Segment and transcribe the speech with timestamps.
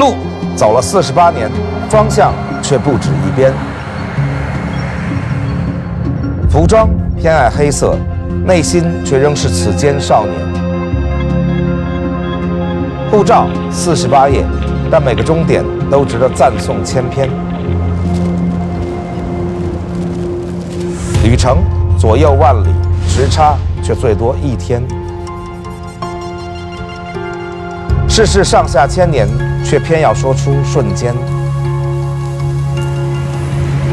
[0.00, 0.14] 路
[0.56, 1.50] 走了四十八年，
[1.90, 3.52] 方向却不止一边。
[6.48, 6.88] 服装
[7.18, 7.94] 偏爱黑色，
[8.46, 10.34] 内心却仍是此间少年。
[13.10, 14.42] 护照四十八页，
[14.90, 17.28] 但每个终点都值得赞颂千篇。
[21.22, 21.58] 旅程
[21.98, 22.68] 左右万里，
[23.06, 24.82] 时差却最多一天。
[28.08, 29.28] 世事上下千年，
[29.70, 31.14] 却偏要说出瞬间。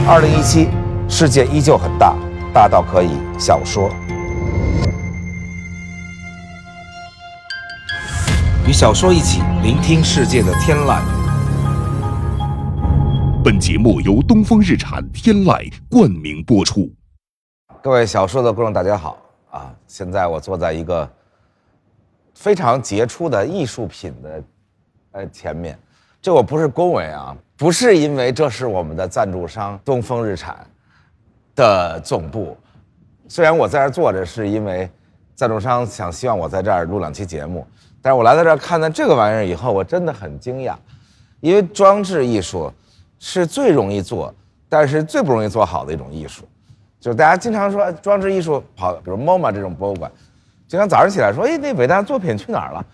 [0.08, 0.70] 二零一七，
[1.08, 2.16] 世界依旧很大，
[2.52, 3.88] 大到可以小说。
[8.68, 11.00] 与小说一起聆听世界的天籁。
[13.44, 16.92] 本节目由东风日产天籁冠名播出。
[17.84, 19.16] 各位小说的观众，大家好
[19.52, 19.72] 啊！
[19.86, 21.08] 现在我坐在一个
[22.34, 24.42] 非常杰出的艺术品的
[25.18, 25.78] 呃前面，
[26.22, 30.56] 这我不是恭维啊，不是因为这是我们的赞助商东风日产
[31.56, 32.56] 的总部，
[33.28, 34.88] 虽然我在这坐着，是因为
[35.34, 37.66] 赞助商想希望我在这儿录两期节目，
[38.00, 40.76] 但是我来到这儿看到这个玩意儿以后，我真的很惊讶，
[41.40, 42.72] 因为装置艺术
[43.18, 44.32] 是最容易做，
[44.70, 46.48] 但是最不容易做好的一种艺术。
[47.00, 50.12] 就是大家经常说装置艺术跑，比如 MoMA 这种博物馆，
[50.68, 52.86] 经常早上起来说，哎，那伟大的作品去哪儿了？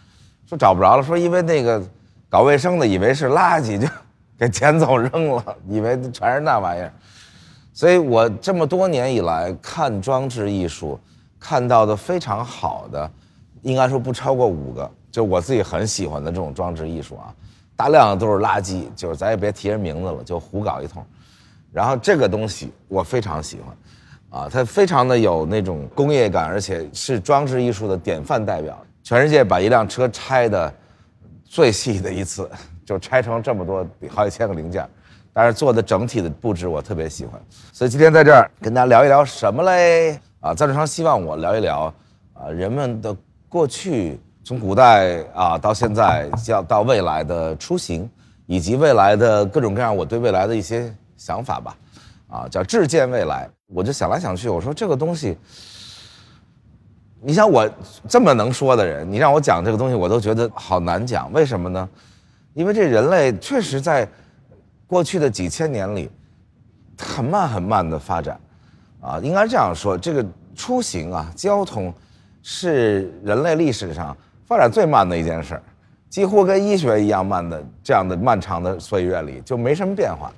[0.46, 1.82] 说找不着了，说因为那个
[2.34, 3.88] 搞卫生的以为是垃圾，就
[4.40, 6.92] 给捡走扔了，以为全是那玩意儿。
[7.72, 11.00] 所以我这么多年以来看装置艺术，
[11.40, 13.12] 看到的非常好的，
[13.62, 17.32] 应该说不超过五个，就我自己很喜欢的这种装置艺术啊，
[17.76, 21.06] 大量的都是垃圾，就是咱也别提人名字了，就胡搞一通。
[21.72, 23.60] 然后这个东西我非常喜
[24.32, 28.76] 欢，啊，它非常的有那种工业感，而且是装置艺术的典范代表。
[29.04, 30.74] 全世界把一辆车拆的
[31.54, 32.50] 最细的一次，
[32.84, 34.90] 就拆成这么多好几千个零件，
[35.32, 37.40] 但是做的整体的布置我特别喜欢。
[37.72, 40.20] 所以今天在这儿跟大家聊一聊什么嘞？
[40.40, 41.94] 啊，赞助商希望我聊一聊
[42.34, 43.16] 啊人们的
[43.48, 48.10] 过去，从古代啊到现在，要到未来的出行，
[48.48, 50.92] 以及未来的各种各样我对未来的一些。
[51.16, 51.78] 想法吧，
[52.28, 53.48] 啊，叫致见未来。
[53.68, 55.38] 我就想来想去，我说这个东西，
[57.26, 57.70] 你想我
[58.08, 61.32] 这么能说的人，你让我讲这个东西，我都觉得好难讲。
[61.32, 61.88] 为什么呢？
[62.54, 64.08] 因为这人类确实在
[64.86, 66.10] 过去的几千年里，
[67.00, 68.40] 很慢很慢的发展，
[69.00, 71.92] 啊，应该这样说，这个出行啊，交通
[72.42, 75.64] 是人类历史上发展最慢的一件事儿，
[76.10, 80.32] 几乎跟医学一样慢的这样的漫长的岁月里就没什么变化。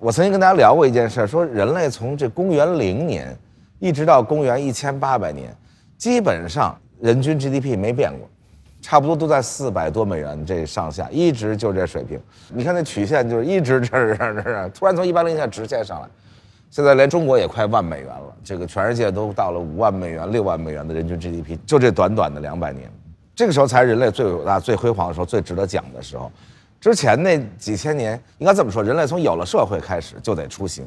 [0.00, 3.34] 我曾经跟大家聊过一件事，说人类从这公元零年，
[3.78, 5.56] 一直到公元一千八百年，
[6.02, 8.28] 基本上人均 GDP 没变过，
[8.80, 12.20] 差不多都在四百多美元这上下，一直就这水平。
[12.52, 16.08] 你看那曲线就是一直这儿这儿这，突然从一八零线直线上来，
[16.72, 22.90] 现在连中国也快万美元了，这个全世界都到了五万美元、六万美元的人均 GDP，就这短短的两百年，
[23.32, 26.28] 这个时候才是人类最伟大、最辉煌的时候，最值得讲的时候。
[26.80, 30.84] 之前那几千年，应该这么说，人类从有了社会开始就得出行，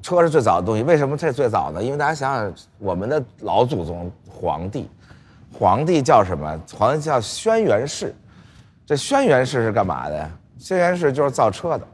[0.00, 0.84] 车是最早的东西。
[0.84, 1.82] 为什么这最早呢？
[1.82, 4.08] 因为大家想想，我们的老祖宗
[4.42, 4.90] 皇帝，
[5.56, 6.60] 皇帝叫什么？
[6.76, 8.12] 皇帝叫轩辕氏。
[8.84, 10.28] 这轩辕氏是干嘛的呀？
[10.58, 11.86] 轩辕氏就是造车的，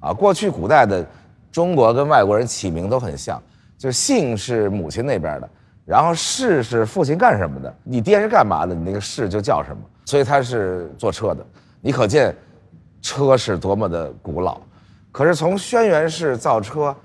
[0.00, 1.06] 啊，过去古代的
[1.52, 3.40] 中国跟外国人起名都很像，
[3.78, 5.48] 就姓是母亲那边的，
[5.84, 9.80] 然后氏是父亲干什么的，你爹是干嘛的，你那个氏就叫什么。
[10.04, 11.46] 所以他是做车的，
[11.80, 12.34] 你可见。
[13.06, 14.58] 车是多么的古老，
[15.12, 16.96] 可是从轩辕氏造车，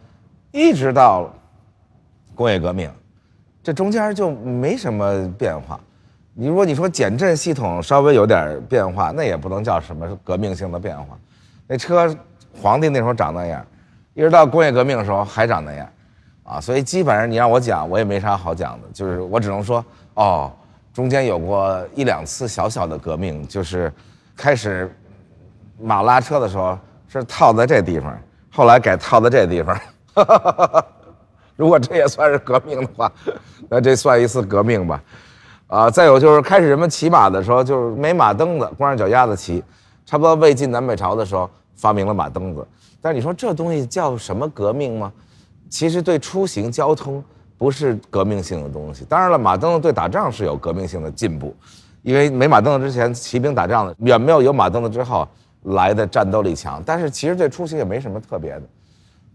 [0.50, 1.30] 一直到
[2.34, 2.90] 工业革命，
[3.70, 5.80] 这中间就没什么变化。
[6.34, 11.16] 你如果你说减震系统稍微有点变化，那也不能叫什么革命性的变化。
[11.68, 12.18] 那车
[12.60, 13.64] 皇帝那时候长那样，
[14.16, 15.88] 一直到工业革命的时候还长那样，
[16.42, 20.52] 啊，所以基本上你让我讲，我也没啥好讲的，就是我只能说，哦，
[20.92, 23.94] 中间有过一两次小小的革命，就是
[24.36, 24.92] 开始。
[25.80, 26.76] 马拉车的时候
[27.08, 28.20] 是套在这地方，
[28.52, 29.80] 后来改套在这地方。
[31.60, 33.12] 如果这也算是革命的话，
[33.68, 35.04] 那这算一次革命吧。
[35.68, 39.62] 啊，再有就是开始人们骑马的时候，就是没马蹬子，光着脚丫子骑。
[40.06, 42.66] 差不多魏晋南北朝的时候发明了马蹬子。
[43.02, 45.12] 但是你说这东西叫什么革命吗？
[45.70, 47.22] 其实对出行交通
[47.58, 49.04] 不是革命性的东西。
[49.10, 51.54] 当然了，马蹬子对打仗是有革命性的进步，
[52.04, 55.28] 因为没马蹬子之前，骑兵打仗的远没有有马蹬子之后。
[55.64, 58.62] 来的战斗力强，但是其实对出行也没什么特别的。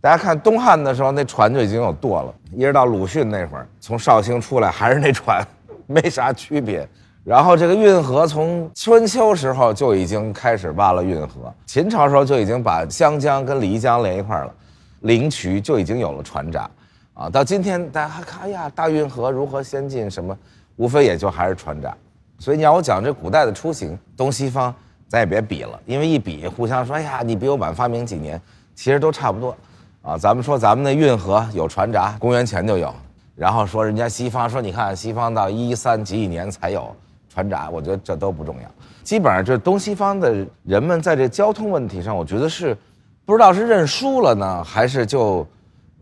[0.04, 5.42] 大家看东汉的时候，那船就已经有舵了，一直到鲁迅那会儿，从绍兴出来还是那船，
[5.86, 6.86] 没啥区别。
[7.24, 14.52] 然后这个运河从春秋时候就已经开始挖了运河，秦朝时候就已经把湘江跟漓江连一块了，
[15.00, 16.68] 灵渠就已经有了船闸，
[17.14, 20.10] 啊，到今天大家还看，哎呀，大运河如何先进？
[20.10, 20.36] 什么，
[20.76, 21.96] 无非也就还是船闸。
[22.38, 24.74] 所以你要我讲这古代的出行，东西方
[25.08, 28.38] 咱也别比了，因为一比，互相说，哎呀，你比我晚发明几年，
[28.74, 29.56] 其实都差不多，
[30.04, 32.94] 啊，咱们说咱们那运河有船闸，公元前就有，
[33.34, 36.94] 然后说人家西方说，你看西方到一三几几年才有。
[37.30, 38.70] 船闸，我觉得这都不重要。
[39.02, 42.76] 基本上，这东西方的人们在这交通问题上，我觉得是
[43.24, 45.44] 不知道是认输了呢，还是就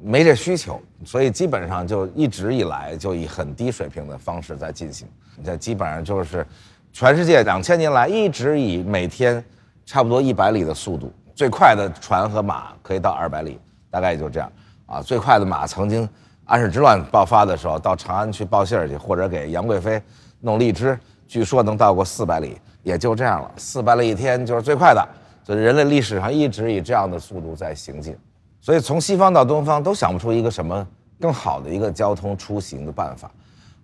[0.03, 5.09] 没这需求，所以基本上就一直以来就以很低水平的方式在进行。
[5.43, 6.47] 这基本上就是
[6.93, 9.43] 全世界两千年来一直以每天
[9.87, 13.59] 差不多一百里的速度，最快的船和马可以到二百里，
[13.93, 14.51] 大概也就这样
[14.87, 15.01] 啊。
[15.01, 16.09] 最快的马曾经
[16.47, 20.03] 安史之乱爆发的时候，到长安去报信儿去，或者给杨贵妃
[20.41, 20.99] 弄荔枝。
[21.29, 23.51] 据说能到过四百里，也就这样了。
[23.57, 25.09] 四百里一天就是最快的，
[25.45, 28.15] 所以人类历史上一直以这样的速度在行进。
[28.61, 30.87] 所以从西方到东方都想不出一个什么
[31.19, 33.31] 更好的一个交通出行的办法，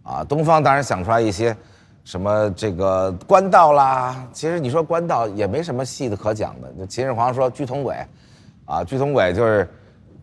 [0.03, 1.57] 啊，东方当然想出来一些
[2.05, 4.23] 什么这个官道啦。
[4.31, 6.71] 其实你说官道也没什么细的可讲的。
[6.75, 7.97] 就秦始皇说，居同轨，
[8.67, 9.67] 啊，居同轨就是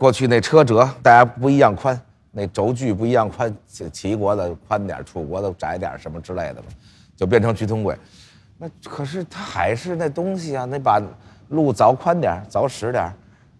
[0.06, 2.00] 过去那车辙大家不一样宽，
[2.30, 3.52] 那轴距不一样宽，
[3.92, 6.68] 齐国的宽点，楚国的窄点，什么之类的嘛。
[7.16, 7.98] 就变成居同轨，
[8.60, 11.02] 那可是它还是那东西啊，那把
[11.48, 13.12] 路凿宽点凿实点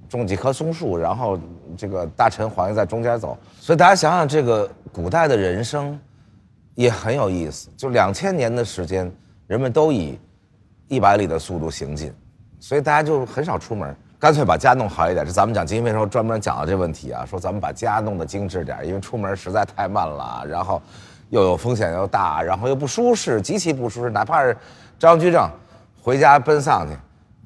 [0.08, 1.36] 种几棵松树，然后
[1.76, 3.36] 这个大臣皇帝在中间走。
[3.60, 6.00] 所以大家想想，这个古代的人生
[6.76, 7.70] 也很有意思。
[7.76, 9.12] 就两千年的时间，
[9.48, 10.20] 人们都以
[10.90, 12.14] 一百里的速度行进，
[12.60, 15.24] 所以大家就很少出门，干脆把家弄好一点。
[15.24, 20.82] 这咱们讲经济时候专门讲了这问题啊，说咱们把家弄得精致点，因为出门实在太慢了，然后。
[21.30, 24.12] 又有风险又大，然后又不舒适，极其不舒适。
[24.12, 24.56] 哪怕是
[24.98, 25.50] 张居正
[26.00, 26.96] 回家奔丧去，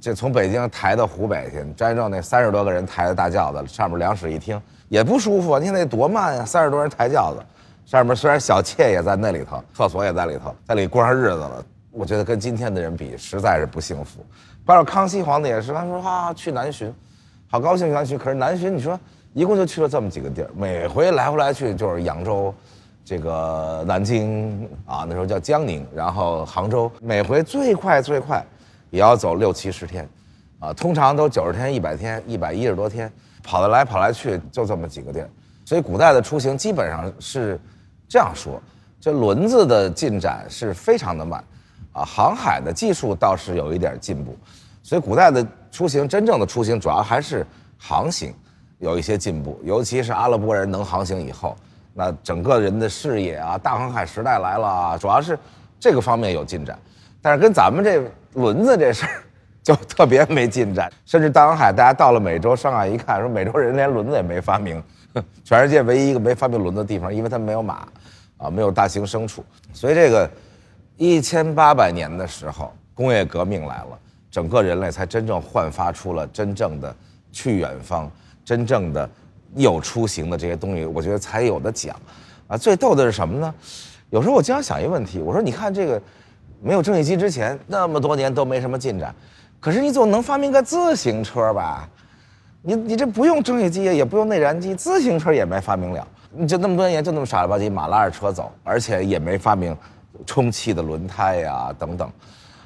[0.01, 5.57] 这从北京抬到湖北去，张居正那三十多个人抬的大轿子，上面两室一厅也不舒服。
[5.57, 7.41] 你看那多慢呀，三十多人抬轿子，
[7.85, 11.65] 上面虽然小妾也在那里头，厕所也在里头，在里过上日子了。
[11.91, 14.25] 我觉得跟今天的人比，实在是不幸福。
[14.65, 16.93] 包括康熙皇帝也是，他说啊去南巡，
[17.49, 18.17] 好高兴去南巡。
[18.17, 18.99] 可是南巡你说
[19.33, 22.53] 一共就去了这么几个地儿，每回来回来去就是扬州。
[23.05, 28.45] 这个南京啊，那时候叫江宁，然后杭州，每回最快最快，
[28.91, 30.07] 也要走六七十天，
[30.59, 35.29] 啊，通常都九十天、一百天、一百一十多天，跑得来跑来去就这么几个地儿，
[35.65, 37.59] 所以古代的出行基本上是
[38.07, 38.61] 这样说：
[39.01, 41.43] 这轮子的进展是非常的慢，
[41.99, 44.37] 啊，航海的技术倒是有一点进步，
[44.81, 47.45] 所以古代的出行真正的出行主要还是
[47.77, 48.33] 航行
[48.77, 51.55] 有一些进步，尤其是阿拉伯人能航行以后。
[51.93, 55.37] 那整个人的视野啊，大航海时代来了，啊主要是
[55.77, 56.79] 这个方面有进展，
[57.21, 58.01] 但是跟咱们这
[58.35, 59.23] 轮子这事儿
[59.61, 60.89] 就特别没进展。
[61.05, 64.81] 甚至大航海，大家到了美洲上岸一看，说美洲人连轮子也没发明，
[65.43, 67.85] 全世界唯一一个没发明轮子的地方，因为他没有马，
[68.37, 69.43] 啊，没有大型牲畜。
[69.73, 70.29] 所以这个
[70.99, 73.99] 一千八百年的时候，工业革命来了，
[74.29, 76.93] 整个人类才真正焕发出了真正的
[77.31, 78.11] 去远方，
[78.45, 79.09] 真正的。
[79.55, 81.95] 有出行的这些东西，我觉得才有的讲，
[82.47, 83.51] 啊，最逗的是什么呢？
[84.11, 85.99] 有时候我经常想一个问题，我说你看这个，
[86.61, 89.11] 没有蒸汽机之前那么多年都没什么进展，
[89.59, 91.89] 可是你总能发明个自行车吧？
[92.61, 99.75] 你你这不用蒸汽机也不用内燃机，自行车也没发明了，你就那么多年就那么傻了吧唧马拉着车走，而且也没发明
[100.25, 102.11] 充气的轮胎呀等等，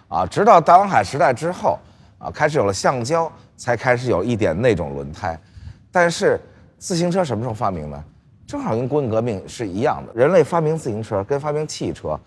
[0.07, 1.77] 啊，直到大航海时代之后，
[2.17, 5.39] 啊，开始有了橡胶，才开始有一点那种轮胎，
[5.91, 6.39] 但是。
[6.79, 8.03] 自行车什么时候发明的？
[8.45, 10.11] 正好跟工业革命是一样的。
[10.13, 12.19] 人类发明自行车跟发明汽车、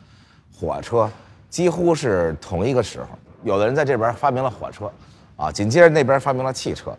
[0.50, 1.10] 火车
[1.50, 3.08] 几乎是同一个时候。
[3.42, 4.90] 有的人在这边发明了火车，
[5.36, 6.96] 啊，紧接着那边发明了汽车，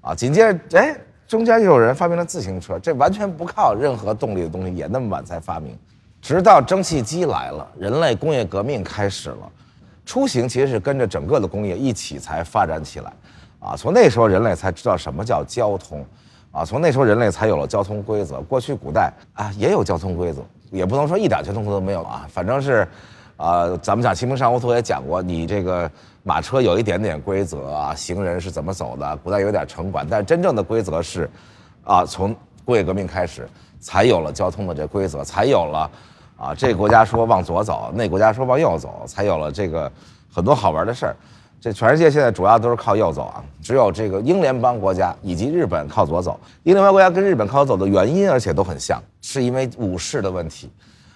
[0.00, 0.96] 啊，紧接着哎，
[1.26, 2.78] 中间又有人发明了自行车。
[2.78, 5.76] 这完全不靠任何动力的东西，也那么晚才发明。
[6.20, 9.50] 直到蒸汽机来了，人类工业革命开始了，
[10.04, 13.12] 出行其实是跟着整个的工业一起才发展起来，
[13.58, 16.04] 啊，从那时候人类才知道什么叫交通。
[16.52, 18.40] 啊，从那时候人类才有了交通规则。
[18.40, 22.26] 过去古代啊也有交通规则，也不能说一点交通规则都没有啊。
[22.28, 22.88] 反正是，
[23.36, 25.88] 啊，咱们讲《清明上河图》也讲过，你这个
[26.24, 30.04] 马车有一点点规则啊，行人是怎么走的，古代有点城管。
[30.10, 31.30] 但真正的规则是，
[31.84, 32.34] 啊，从
[32.64, 33.48] 工业革命开始
[33.78, 35.88] 才有了交通的这规则，才有了，
[36.40, 39.92] 啊，这个国家说往左走，那国家说往右走，才有了这个
[40.32, 41.16] 很多好玩的事儿。
[41.60, 46.40] 这全世界现在主要都是靠右走啊，只有这个英联邦国家以及日本靠左走。
[46.62, 50.70] 英联邦国家跟日本靠左走的原因，而且都很像，是因为武士的问题，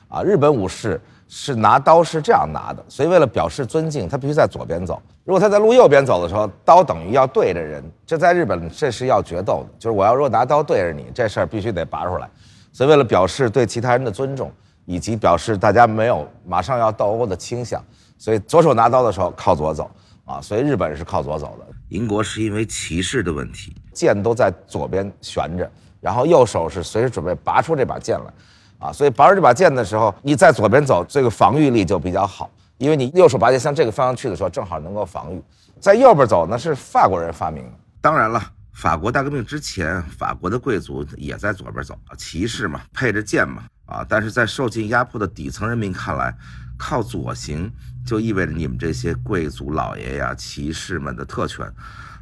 [0.09, 5.01] 啊，日本武士是拿刀是这样拿的，所以为了表示尊敬，他必须在左边走。
[5.25, 12.29] 如果他在路右边走的时候，刀等于要对着人，这在日本这是要决斗的，就是我要如果拿刀对着你，这事儿必须得拔出来。
[12.71, 14.53] 所以为了表示对其他人的尊重，
[14.85, 17.83] 以及表示大家没有马上要斗殴的倾向，
[18.19, 19.91] 所以左手拿刀的时候靠左走
[20.25, 20.41] 啊。
[20.41, 35.43] 所以日本是靠左走的，英国是因为骑士的问题，剑都在左边悬着，然后右手是随时准备拔出这把剑来，啊，所以拔出这把剑的时候，你在左边走，这个防御力就比较好，因为你右手拔剑向这个方向去的时候，正好能够防御。
[35.81, 38.43] 在右边走呢是法国人发明的，当然了。
[38.75, 44.05] 法国大革命之前，法国的贵族也在左边走，骑士嘛，配着剑嘛，啊！
[44.09, 46.35] 但是在受尽压迫的底层人民看来，
[46.79, 47.71] 靠左行
[48.05, 51.71] 就意味着你们这些贵族老爷呀、骑士们的特权，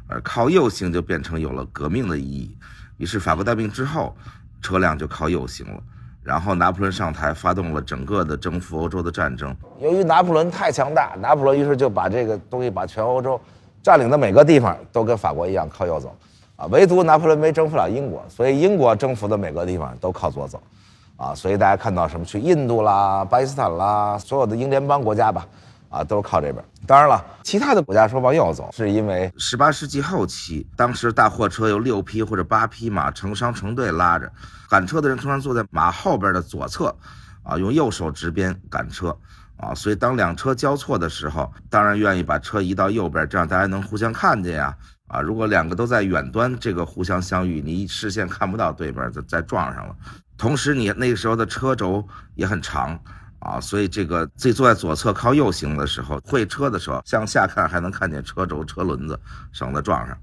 [0.07, 2.57] 而靠右行就变成有了革命的意义。
[2.97, 4.15] 于是法国大革命之后，
[4.61, 5.81] 车辆就靠右行了。
[6.21, 9.53] 然后拿破仑上台，发动了整个的征服欧洲的战争。
[9.81, 13.39] 由于拿破仑太强大，拿破仑于是就把这个东西把全欧洲
[13.81, 16.15] 占领的每个地方都跟法国一样靠右走。
[16.55, 20.63] 啊，唯独拿破仑没征服了英国，所以英国征服的每个地方都靠左走，
[21.17, 25.47] 啊，所以大家看到什么去印度啦、巴基斯坦啦，所有的英联邦国家吧，
[25.89, 26.63] 啊，都靠这边。
[26.85, 34.29] 当然了，其他的国家说往右走，是因为十八世纪后期，当时大货车有六匹或者八匹马成双成对拉着，
[34.69, 36.93] 赶车的人通常坐在马后边的左侧，
[37.43, 39.15] 啊，用右手执鞭赶车，
[39.55, 44.75] 啊，所以当两车交错的时候，当然愿意把车移到右边，这样大家能互相看见呀。
[45.13, 49.95] 啊，如果两个都在远端，这个互相相遇，你视线看不到对面，再再撞上了。
[50.35, 52.03] 同时，你那个时候的车轴
[52.33, 52.99] 也很长
[53.37, 59.19] 啊，所以这个自己坐在左侧靠右行的时候，会车的时候向下看还能看见车轴、车轮子，
[59.51, 60.17] 省得撞上。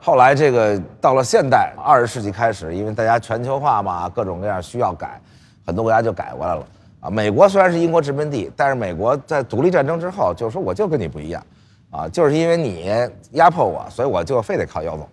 [0.00, 5.20] 后来这个到了现代，二十世纪开始，因为大家全球化嘛，各种各样需要改，
[5.66, 6.66] 很多国家就改过来了。
[7.00, 11.44] 啊，美国虽然是英国殖民地，但是美国在独立战争之后，就说我就跟你不一样。
[11.90, 12.88] 啊，就是因为你
[13.32, 15.08] 压迫我，所以我就非得靠右走，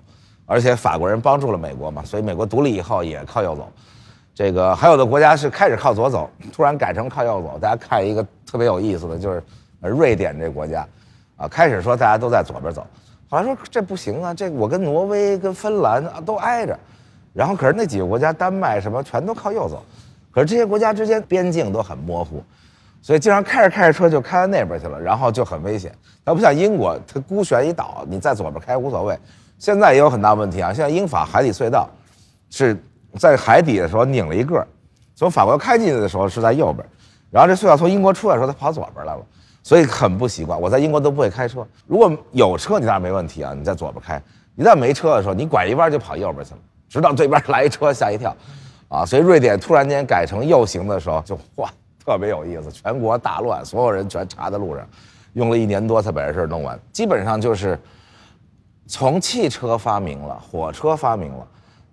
[0.45, 3.67] 而且法国人帮助了美国嘛，所以美国独立以后也靠右走。
[4.35, 7.57] 这个还有的国家是开始靠左走，突然改成靠右走。
[7.59, 9.43] 大家看一个特别有意思的就是
[9.81, 10.87] 瑞典这国家，
[11.35, 12.85] 啊，开始说大家都在左边走，
[13.27, 16.77] 后来说这不行啊，这我跟挪威跟芬兰啊都挨着，
[17.33, 19.83] 然后可是那几个国家丹麦什么全都靠右走，
[20.29, 22.43] 可是这些国家之间边境都很模糊。
[23.01, 25.93] 所以经常开着开着车就开到那边去了，然后就很危险。
[26.25, 29.17] 它不像英国，它孤悬一岛，你在左边开无所谓。
[29.57, 31.89] 现在也有很大问题啊，现在英法海底隧道
[32.49, 32.77] 是
[33.17, 34.65] 在海底的时候拧了一个，
[35.15, 36.85] 从法国开进去的时候是在右边，
[37.31, 39.25] 然后这隧道从英国出来的时候它跑左边来了，
[39.63, 40.59] 所以很不习惯。
[40.59, 44.19] 我在英国都不会开车，如果有车你当然没问题啊，你在左边开；
[44.55, 48.35] 一旦没车的时候，你拐一弯就跑右边去了，直到对边来一车吓一跳，
[48.89, 51.69] 啊，所以瑞典突然间改成右行的时候就哇。
[52.07, 54.87] 特别有意思，全国大乱，所有人全查在路上，
[55.33, 56.79] 用了一年多才把这事弄完。
[56.93, 57.77] 基本上就是
[58.85, 61.45] 从汽车发明了，火车发明了，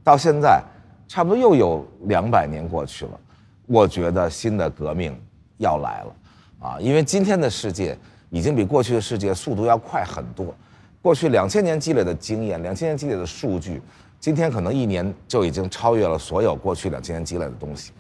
[0.05, 0.63] 到现在
[1.09, 3.21] 差不多又有两百年过去了。
[3.67, 5.21] 我觉得新的革命
[5.57, 6.15] 要来了
[6.61, 6.77] 啊！
[6.79, 7.99] 因为今天的世界
[8.31, 10.55] 已经比过去的世界速度要快很多。
[11.03, 13.83] 过去两千年积累的经验，两千年积累的数据，
[14.21, 17.91] 今天可能一年就已经超越了所有过去两千年积累的东西。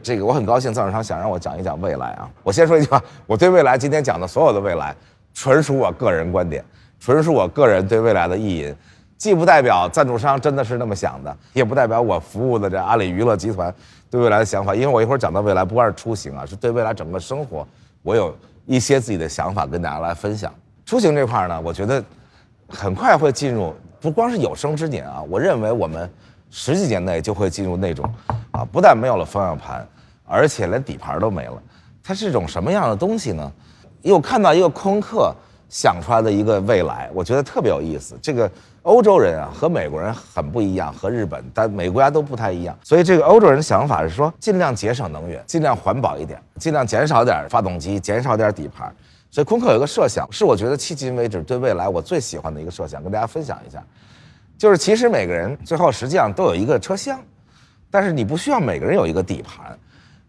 [0.00, 2.30] 这个我很高兴，赞助商想让我讲一讲未来啊。
[2.42, 4.94] 我先说一句话，我对未来今天讲的所有的未来，
[5.34, 6.64] 纯属我个人观点，
[7.00, 8.74] 纯属我个人对未来的意淫，
[9.16, 13.74] 既不代表赞助商真的是那么想的，也不代表我服务的这阿里娱乐集团
[14.10, 14.74] 对未来的想法。
[14.74, 17.66] 因为我一会儿讲到未来，不光是出行啊，是对未来整个生活，
[18.02, 20.52] 我有一些自己的想法跟大家来分享。
[20.84, 22.02] 出行这块呢，我觉得
[22.68, 26.10] 很快会进入，不光是有生之年啊，我认为我们。
[26.54, 28.04] 十几年内就会进入那种，
[28.52, 29.86] 啊，不但没有了方向盘，
[30.24, 31.60] 而且连底盘都没了。
[32.02, 33.52] 它是一种什么样的东西呢？
[34.02, 35.34] 又看到一个空客
[35.68, 38.18] 想出来的一个未来，我觉得特别有意思。
[38.20, 38.50] 这个
[38.82, 42.76] 欧洲人啊和美国人很不一样，和日本，但每个国家都不太一样。
[42.82, 48.92] 所以这个欧洲人的想法是说，尽量节省能源，尽量环保一点，尽量减少点发动机，减少点底盘。
[49.30, 53.82] 所以空客有一个设想，是我觉得迄今为止对未来我最喜欢的一个设想，跟大家分享一下。
[54.58, 57.18] 就是其实每个人最后实际上都有一个车厢，
[57.92, 59.78] 但是你不需要每个人有一个底盘，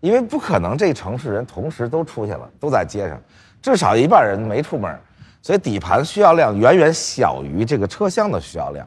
[0.02, 3.20] 因为不可能这城市人同时都出去了，都在街上，
[3.62, 4.94] 至少一半人没出门，
[5.42, 8.86] 所以底盘需要量远远小于这个车厢的需要量，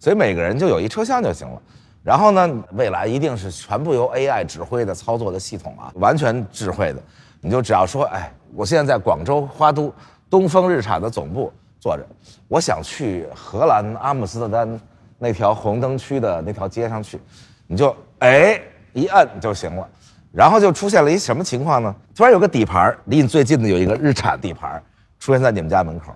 [0.00, 1.62] 所以每个人就有一车厢就行了。
[2.02, 7.00] 然后呢，未来一定是全部由 AI 指挥的操作的系统啊，完全智慧的，
[7.40, 9.92] 你就只要说，哎，我现在在广州花都
[10.28, 11.52] 东风日产的总部。
[11.78, 12.04] 坐着，
[12.48, 14.80] 我想去荷兰阿姆斯特丹
[15.18, 17.20] 那条红灯区的那条街上去，
[17.68, 18.60] 你就哎
[18.92, 19.88] 一摁就行了，
[20.32, 21.94] 然后就出现了一什么情况呢？
[22.14, 24.82] 突然有个底盘离你最近的有一个日产底盘
[25.18, 26.14] 出现在你们家门口，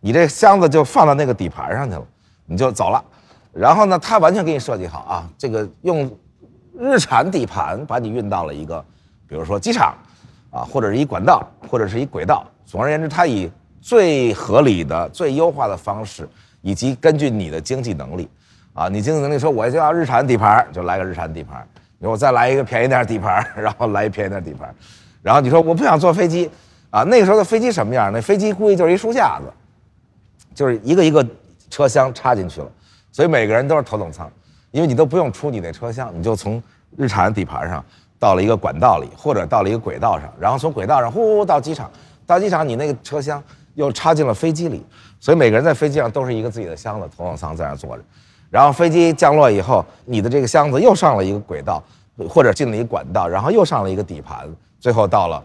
[0.00, 2.06] 你这箱子就放到那个底盘上去了，
[2.46, 3.02] 你就走了。
[3.52, 6.10] 然后呢，他完全给你设计好啊，这个用
[6.78, 8.84] 日产底盘把你运到了一个，
[9.26, 9.96] 比如说机场，
[10.50, 12.46] 啊，或者是一管道，或者是一轨道。
[12.66, 13.50] 总而言之，他以
[13.80, 16.28] 最合理的、最优化的方式，
[16.60, 18.28] 以及根据你的经济能力，
[18.78, 21.66] 啊，你经济能力说我就要日产底盘，就来个日产底盘。
[21.98, 24.72] 你说我再来一个便宜点底盘， 然后来一便宜点底盘，
[25.20, 26.48] 然后你说我不想坐飞机，
[26.90, 28.12] 啊，那个时候的飞机什么样？
[28.12, 29.52] 那飞机估计就是一书架子，
[30.54, 31.26] 就是一个一个
[31.68, 32.70] 车厢插进去了，
[33.10, 34.30] 所以每个人都是头等舱，
[34.70, 36.62] 因为你都不用出你那车厢，你就从
[36.96, 37.84] 日产底盘上
[38.16, 41.90] 到了一个管道里，或者到了一个轨道上，然后从轨道上呼到机场，
[42.24, 43.42] 到机场你那个车厢
[43.74, 44.86] 又插进了飞机里，
[45.18, 48.04] 所以每个人在飞机上都是一个自己的箱子，头等舱在那坐着。
[48.50, 51.82] 然后飞机降落以后，你的这个箱子又上了一个轨道，
[52.28, 54.48] 或者进了一管道，然后又上了一个底盘，
[54.80, 55.44] 最后到了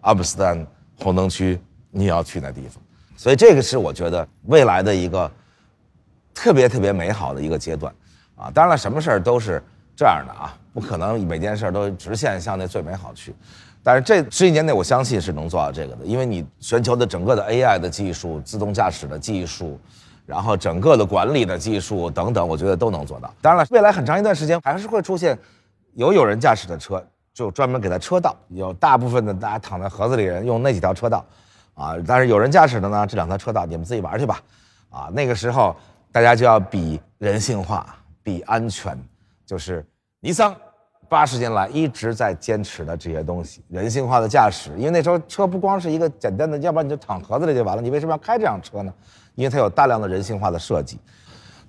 [0.00, 0.66] 阿姆斯特丹
[0.98, 2.82] 红灯区你要去那地方。
[3.16, 5.30] 所以这个是我觉得未来的一个
[6.32, 7.92] 特别特别美好的一个阶段
[8.34, 8.50] 啊。
[8.54, 9.62] 当然了，什么事儿都是
[9.94, 13.34] 这样的啊，不可能每件事都直线向那最美好去。
[13.82, 19.78] 但是这十几年内，我相信是能做到这个的，因为你全球的整个的 AI 的技术、自动驾驶的技术。
[20.28, 23.32] 然后整个的管理的技术等等，我觉得都能做到。
[23.40, 25.38] 当然了，未来很长一段时间还是会出现
[25.94, 31.24] 有有人驾驶的车，就专门给他车道，有大部分的大家躺在盒子里人用那几条车道，
[31.72, 34.38] 啊，但是有人驾驶的呢，这两条车道你们自己玩去吧，
[34.90, 35.74] 啊，那个时候
[36.12, 37.86] 大家就要比人性化，
[38.22, 38.94] 比安全，
[39.46, 39.82] 就是
[40.20, 40.54] 尼桑
[41.08, 44.70] 八十年来一直在坚持的这些东西，人性化的驾驶。
[44.76, 48.92] 因为那时候车不光是一个简单的，要不然你就躺盒子里就完了，你为什么要开这辆车呢？
[49.34, 50.98] 因为它有大量的人性化的设计，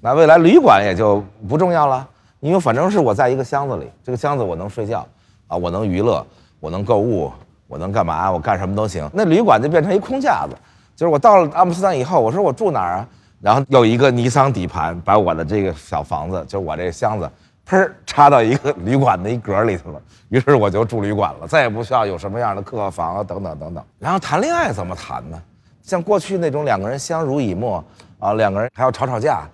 [0.01, 2.07] 那未来旅馆也就不重要了，
[2.39, 5.07] 因为反正是我在一个箱子里，这个箱子我能睡觉，
[5.47, 6.25] 啊，我能娱乐，
[6.59, 7.31] 我能购物，
[7.67, 8.31] 我能干嘛？
[8.31, 9.09] 我干什么都行。
[9.13, 10.55] 那旅馆就变成一空架子，
[10.95, 13.07] 就是我到了阿姆斯特丹以后，我说我住哪儿啊？
[13.39, 17.29] 然后有一个尼桑底盘把我的这个小房子，就是我这个箱子，
[17.69, 20.01] 砰插到一个旅馆的一格里头了。
[20.29, 23.83] 于是我就住旅馆了，再也不需要有什么样的客房啊，等等等等。
[23.99, 25.39] 然后谈恋爱怎么谈呢？
[25.81, 27.83] 像过去那种两个人相濡以沫
[28.19, 29.47] 啊，两个人还要吵吵架，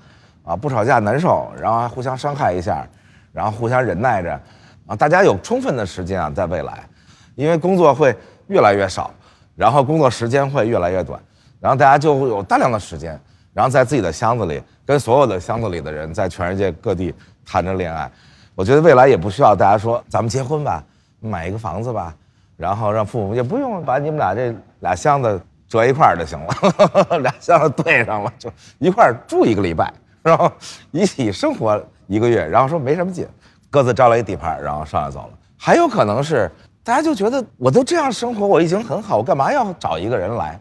[0.44, 2.86] 啊不吵架难受，然后还互相伤害一下，
[3.32, 4.40] 然后互相忍耐着，
[4.86, 6.84] 啊大家有充分的时间啊，在未来，
[7.36, 8.14] 因为工作会
[8.48, 9.12] 越来越少，
[9.56, 11.18] 然后工作时间会越来越短，
[11.62, 13.18] 然后大家就会有大量的时间，
[13.54, 17.14] 然后在自己的箱子里跟所有的箱子里的人在全世界各地
[17.46, 18.12] 谈着恋爱，
[18.56, 20.84] 我觉得未来也不需要大家说咱们结婚吧，
[21.20, 22.16] 买一个房子吧，
[22.58, 25.42] 然后让父母也不用把你们俩这俩箱子。
[25.68, 30.50] 折一块儿就行了， 俩箱子对上了，就一块儿住一个礼拜，然后
[30.92, 33.28] 一起生活一个月，然后说没什么劲，
[33.72, 35.30] 各自招了一底盘，然后上来走了。
[35.58, 36.50] 还有可能是
[36.84, 40.58] 大家就觉得我都这样生活，我已经很好，我干嘛要找一个人来，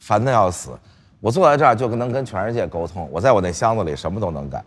[0.00, 0.76] 烦的要死。
[1.20, 4.62] 我坐在这儿就能跟全世界沟通，我在我那箱子里什么都能干。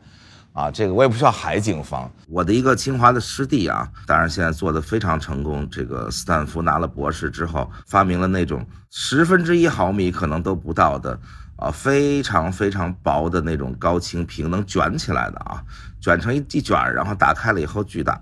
[0.53, 2.11] 啊，这个我也不需要海景房。
[2.27, 5.67] 我的一个清华的师弟啊，当然现在做的非常成功。
[5.69, 11.17] 这个斯坦福拿了博士之后，发明了那种十分之一毫米可能都不到的
[11.55, 15.63] 啊，非常非常薄的那种高清屏，能卷起来的啊，
[16.01, 18.21] 卷成一一卷，然后打开了以后巨大。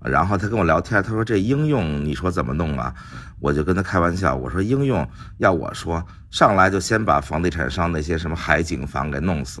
[0.00, 2.94] 然后他跟我聊天，他说这应用你说怎么弄啊？
[3.40, 9.60] 我就跟他开玩笑，我说应用要我说，上来就先把房地产商那些什么海景房给弄死。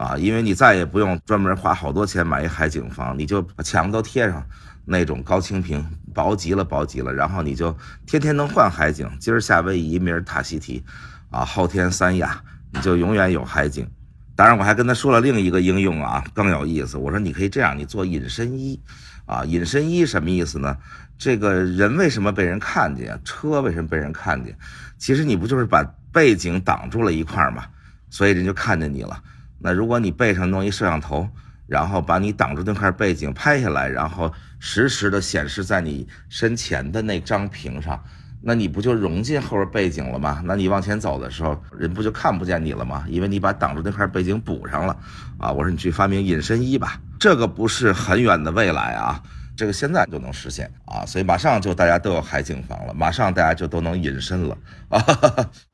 [0.00, 4.42] 啊，因为你再也不用专门花好多钱买一海景房，你就把墙都贴上
[4.86, 5.84] 那种高清屏，
[6.14, 7.12] 薄极了，薄极了。
[7.12, 10.82] 然后你就天天能换海景，今儿夏威夷，明儿塔希提，
[11.28, 13.86] 啊，后天三亚，你就永远有海景。
[14.34, 16.96] 当然，我还跟他说了另一个应用啊，更有意思。
[16.96, 18.80] 我说你可以这样，你做隐身衣，
[19.26, 20.74] 啊，隐身衣什么意思呢？
[21.18, 23.20] 这个人为什么被人看见？
[23.22, 24.56] 车为什么被人看见？
[24.96, 27.66] 其实你不就是把背景挡住了一块嘛，
[28.08, 29.22] 所以人就看见你了。
[29.60, 31.28] 那如果你背上弄一摄像头，
[31.66, 38.02] 然后把你挡住那块背景拍下来，然后实时的显示在你身前的那张屏上，
[38.42, 40.42] 那你不就融进后边背景了吗？
[40.44, 43.04] 那你往前走的时候，人不就看不见你了吗？
[43.08, 44.96] 因为你把挡住那块背景补上了。
[45.38, 49.22] 啊，我说你去发明隐身衣吧，这个不是很远的未来啊，
[49.54, 55.04] 这个现在就能实现啊，所以马上就大家都有海景房了，马上大家就都能隐身了啊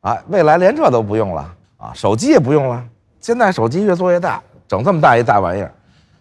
[0.12, 2.85] 啊，未来连这都不用了啊，手机也不用了。
[3.27, 5.73] 现在手机越做越大，整这么大一大玩意儿，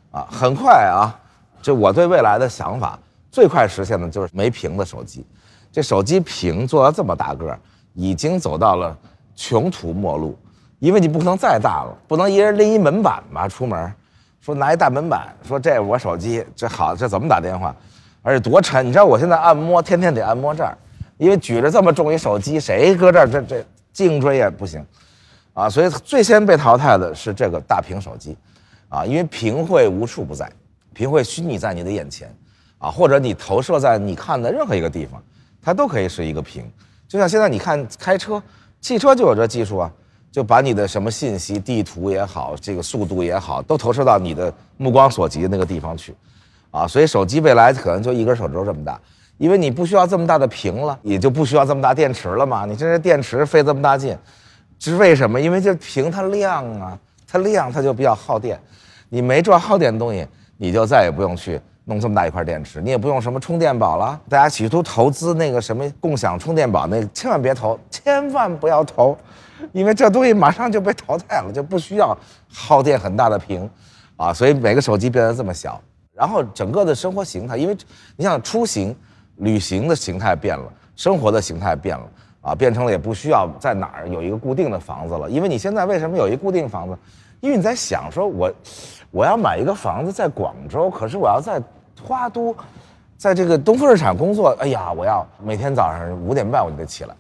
[0.09, 1.13] 啊，很快啊！
[1.61, 2.97] 这我对未来的想法，
[3.29, 5.23] 最快实现的就是没屏的手机。
[5.71, 7.59] 这手机屏做到这么大个儿，
[7.93, 8.97] 已经走到了
[9.35, 10.35] 穷途末路，
[10.79, 13.47] 因为你不可能再大了，不能一人拎一门板吧？
[13.47, 13.93] 出门，
[14.41, 17.75] 说拿一大门板，说这我手机，这好，这怎么打电话？
[18.23, 18.83] 而且多沉。
[18.83, 20.75] 你知道我现在按摩天天得按摩这儿，
[21.17, 23.63] 因为举着这么重一手机，谁搁这儿这这
[23.93, 24.83] 颈椎也不行，
[25.55, 28.37] 啊，所以最先被淘汰的是这个大屏手机，
[28.89, 30.51] 啊，因为屏会无处不在，
[30.93, 32.29] 屏会虚拟在你的眼前，
[32.77, 35.23] 啊，或者你投射在你看的任何一个地方，
[35.61, 36.69] 它都可以是一个屏。
[37.07, 38.43] 就像现在你看开车，
[38.81, 39.89] 汽车就有这技术啊，
[40.29, 46.13] 就把你的什么信息、地图也好，这个速度也好，都投射到你的目光所及的那个地方去，
[46.69, 48.99] 啊，所以手机未来可能就一根手指头这么大，
[49.37, 52.65] 因为你不需要这么大的屏了，也就不需要这么大电池了嘛。
[52.65, 54.17] 你现在电池费这么大劲，
[54.77, 55.39] 这是为什么？
[55.39, 58.59] 因为这屏它亮啊，它亮它就比较耗电，
[59.09, 61.59] 你没这耗电的东西，你就再也不用去。
[61.87, 64.19] 弄这么大一块电池，你也不用什么充电宝了。
[64.27, 69.15] 大家企图投资那个什么共享充电宝，那千万别投，千万不要投，
[69.71, 72.17] 因为这东西马上就被淘汰了，就不需要
[72.51, 73.69] 耗电很大的屏，
[74.17, 75.79] 啊，所以每个手机变得这么小，
[76.11, 77.77] 然后整个的生活形态，因为
[78.15, 78.95] 你想出行、
[79.35, 82.03] 旅行的形态变了，生活的形态变了，
[82.45, 86.97] 啊，变成了也不需要在哪儿有一个固定的房子了，因为你现在为什么有一固定房子？
[87.41, 88.53] 因为你在想说，我
[89.09, 91.61] 我要买一个房子在广州，可是我要在。
[92.03, 92.53] 花都，
[93.17, 97.15] 在这个东风日产工作，哎呀，我要每天早上五点半我就得起来，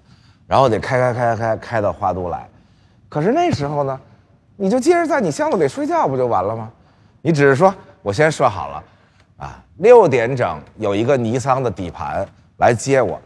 [0.45, 2.45] 然后得开开开开开到花都来。
[3.07, 3.99] 可是那时候呢，
[4.57, 6.69] 你就接着在你箱子里睡觉不就完了吗？
[7.21, 8.83] 你只是说我先设好了，
[9.37, 13.19] 啊，六点整有一个尼桑的底盘来接我，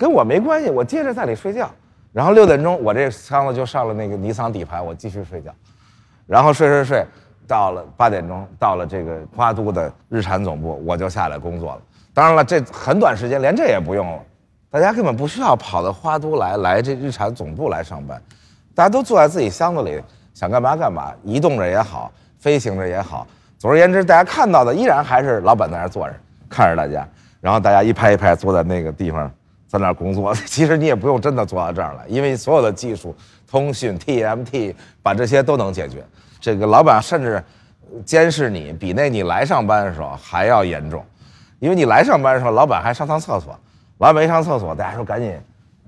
[0.00, 1.70] 跟我没关系，我接着在里睡觉。
[2.10, 5.52] 然后六点钟我这箱子就上了那个尼桑底盘，我继续睡觉，
[6.26, 7.04] 然后睡睡睡。
[7.46, 11.82] 到了八点钟，到了这个花都的日产总部，我就下来工作了。
[12.14, 14.22] 当然了，这很短时间，连这也不用了。
[14.70, 18.22] 大家根本不需要跑到花都来，来这日产总部来上班，
[18.72, 20.00] 大家都坐在自己箱子里，
[20.32, 23.26] 想干嘛干嘛，移动着也好，飞行着也好。
[23.58, 26.14] 总而言之，大家看到的依然还是老板在那坐着，
[26.48, 27.06] 看着大家，
[27.40, 29.28] 然后大家一拍一拍坐在那个地方，
[29.70, 30.34] 在那儿工作。
[30.46, 33.14] 其实你也不用真的坐到这儿来，因为所有的技术、
[33.48, 36.04] 通讯、TMT，把这些都能解决。
[36.40, 37.40] 这个老板甚至
[38.04, 41.04] 监视你，比那你来上班的时候还要严重，
[41.60, 43.56] 因为你来上班的时候，老板还上趟厕所，
[43.98, 45.32] 老板一上厕所，大家说赶紧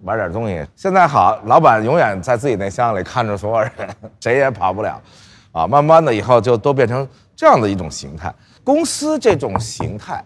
[0.03, 0.65] 玩点东西。
[0.77, 3.73] 现在好，老板永远在自己那箱子里看着所有人，
[4.21, 5.03] 谁也跑不了，
[5.51, 8.33] 啊，慢慢的以后就都变成这样的一种形态。
[8.63, 10.25] 公司这种形态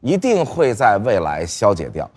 [0.00, 2.10] 一定会在未来消解掉，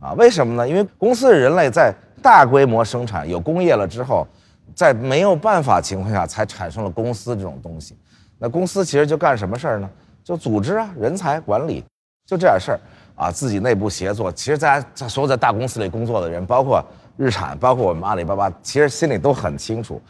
[0.00, 0.68] 啊，为什么呢？
[0.68, 4.26] 因为公司人类在大规模生产有工业了之后。
[4.74, 7.96] 在没有办法情况下，才产生了公司这种东西。
[8.38, 9.90] 那公司其实就干什么事儿呢？
[10.22, 11.82] 就组织啊，人才管理，
[12.24, 12.80] 就这点事儿
[13.16, 13.28] 啊。
[13.28, 14.30] 自己内部协作。
[14.30, 16.84] 其实大家在所有在大公司里工作的人，包括
[17.16, 20.00] 日产，包括我们阿里巴巴，其实心里都很清楚，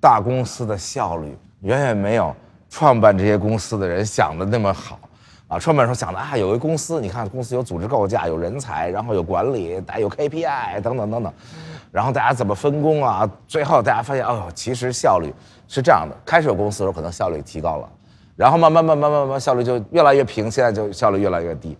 [0.00, 2.34] 大公司的效率远远没有
[2.70, 4.98] 创办这些公司的人想的那么好。
[5.54, 11.32] 啊，创办时候想的啊，有一公司，你看公司有组织构架，有人才，然后有管理，大家有 KPI 等等等等。
[11.92, 13.28] 然后大家怎么分工啊？
[13.46, 15.32] 最后大家发现，哦，其实效率
[15.68, 17.88] 是这样的：开始有公司的时候可能效率提高了，
[18.34, 21.78] 然后慢慢慢慢慢慢效率就越来越平，现在就效率越来越低。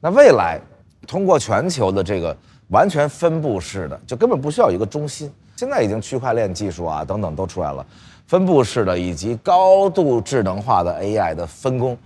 [0.00, 0.60] 那未来
[1.06, 2.36] 通过全球的这个
[2.70, 5.32] 完全分布式的，就根本不需要一个中心。
[5.54, 7.86] 现在已经区块链技术啊等等都出来了，
[8.26, 11.96] 分布式的以及高度智能化的 AI 的分工，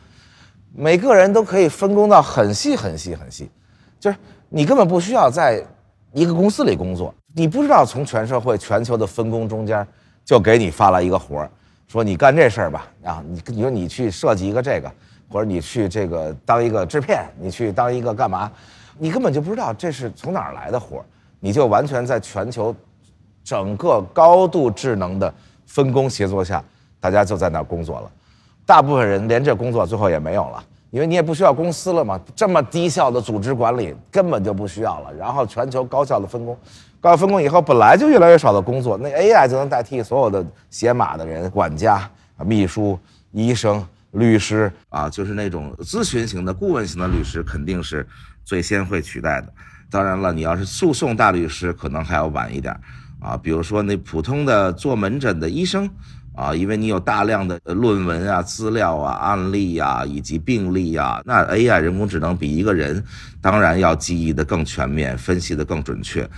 [0.75, 3.51] 每个人都可以分工到很细很细很细，
[3.99, 4.17] 就是
[4.49, 5.65] 你根本不需要在
[6.13, 7.15] 一个公司里工作。
[7.35, 9.87] 你不知道从全社会、全球的分工中间，
[10.25, 11.51] 就给你发了一个活儿，
[11.87, 14.91] 说你干这事儿吧，啊，你你说你去设计一个这个，
[15.31, 18.51] 或者你去这个当一个制片，你去当一个干嘛，
[18.99, 21.05] 你根本就不知道这是从哪儿来的活儿，
[21.41, 22.75] 你就完全在全球
[23.45, 25.33] 整个高度智能的
[25.67, 26.65] 分工协作下，
[26.99, 28.11] 大家就在那儿工作了，
[28.67, 30.63] 大部分人连这工作最后也没有了。
[30.91, 35.13] 因为你也不需要公司了嘛，这么低效的组织管理根本就不需要了。
[35.13, 36.57] 然后全球高效的分工，
[37.01, 42.09] 高效分工以后本来就越来越少的工作，那 AI 就能代替所有的写码的人、管家、
[42.47, 42.99] 秘书、
[43.33, 48.07] 医生、律师啊，就是那种咨询型的、顾问型的律师，肯定是
[48.45, 49.49] 最先会取代的。
[49.91, 52.75] 当然了，你要是诉讼大律师，可能还要晚一点
[53.21, 53.37] 啊。
[53.37, 55.91] 比如说那普通的做门诊的医生。
[56.37, 63.03] 啊，因为你有大量的论文啊、资料啊、案例啊以及病例啊，那 AI 人工智能比一个人
[63.41, 66.29] 当然要记忆的更全面，分析的更准确。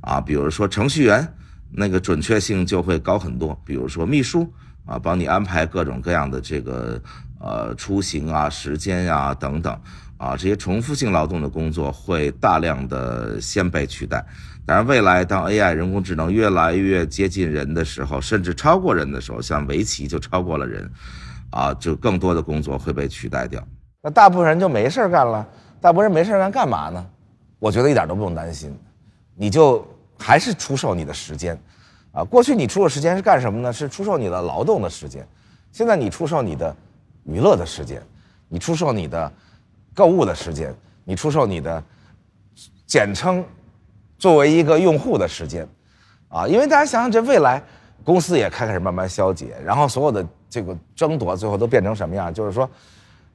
[0.00, 1.26] 啊，比如说程序员，
[1.72, 3.60] 那个准确性就会高很多。
[3.64, 4.48] 比如说秘书
[4.86, 7.02] 啊，帮你安排各种各样的这个
[7.40, 9.76] 呃出行啊、时间呀等等。
[10.18, 14.24] 啊，这些重复性劳动的工作会大量的先被取代。
[14.68, 20.92] 当然，未来当 AI 人工智能越来越接近人的时候，甚至超过人的时候，像围棋就超过了人，
[21.48, 23.66] 啊，就更多的工作会被取代掉。
[24.02, 25.48] 那大部分人就没事干了，
[25.80, 27.02] 大部分人没事干干嘛呢？
[27.58, 28.78] 我觉得一点都不用担心，
[29.34, 29.82] 你就
[30.18, 31.58] 还是出售你的时间，
[32.12, 33.72] 啊，过去你出售时间是干什么呢？
[33.72, 35.26] 是出售你的劳动的时间，
[35.72, 36.76] 现在你出售你的
[37.24, 38.02] 娱乐的时间，
[38.50, 39.32] 你出售你的
[39.94, 41.82] 购物的时间，你出售你的
[42.86, 43.42] 简称
[44.18, 45.66] 作为一个用户的时间，
[46.28, 47.62] 啊，因为大家想想这未来
[48.04, 52.32] 公司也开始慢慢消解，然后所有的这个争夺最后都变成什么样？
[52.34, 52.68] 就是说，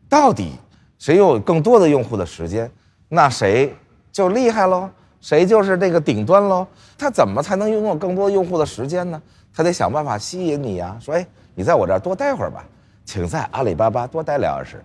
[0.09, 0.51] 到底
[0.99, 2.69] 谁有更多的用户的时间，
[3.07, 3.73] 那谁？
[4.11, 4.89] 就厉害喽，
[5.21, 6.67] 谁就是这个顶端喽？
[6.97, 9.19] 他怎么才能拥有更多用户的时间呢？
[9.55, 12.63] 他得想办法吸引你呀，说哎，你在我这儿多待会儿吧，
[13.05, 14.83] 请在阿里巴巴多待两小时。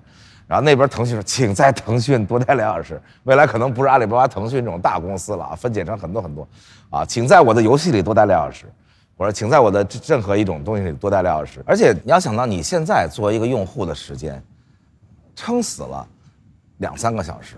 [0.49, 3.01] 然后那边腾讯说，请在腾讯多待两小时。
[3.23, 6.49] 未来可能不是阿里巴巴、腾讯这种大公司了啊，分解成很多很多，
[6.91, 8.65] 啊，请在我的游戏里多待两小时，
[9.17, 11.63] 或者请在我的任何一种东西里多待两小时。
[11.65, 14.43] 而且你要想到你现在作为一个用户的时间，
[15.37, 16.05] 撑死了
[16.79, 17.57] 两三个小时，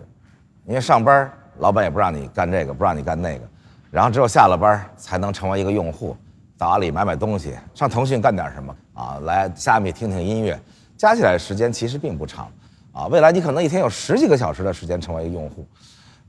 [0.66, 1.32] 因为上班。
[1.58, 3.44] 老板也不让你干这个，不让你干那个，
[3.90, 6.16] 然后只有下了班才能成为一个用户，
[6.56, 9.18] 到阿里买买东西，上腾讯干点什么啊？
[9.24, 10.58] 来虾米听听音乐，
[10.96, 12.50] 加起来时间其实并不长，
[12.92, 15.66] 啊，未来你可能一天有十几个小时的时间成为一个用户，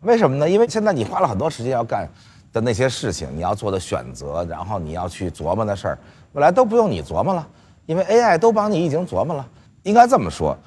[0.02, 0.50] 为什么呢？
[0.50, 2.08] 因为现在你花了很多时间要干
[2.54, 5.97] 的那些事情，你要做的选择，然后你要去琢磨的事儿，
[6.34, 7.47] 未来都不用你琢磨了，
[7.86, 9.47] 因为 AI 都帮你已经琢磨了。
[9.84, 10.58] 应该这么说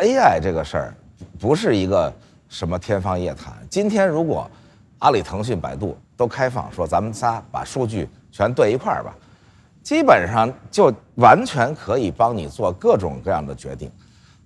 [0.00, 0.94] ，AI 这个事儿
[1.38, 2.12] 不是一个。
[2.46, 3.52] 什么天方夜谭？
[3.68, 4.48] 今天如果
[5.00, 9.12] 阿里、腾讯、百度都开放，说咱们仨把数据全对一块儿吧，
[9.82, 13.90] 基本上就完全可以帮你做各种各样的决定。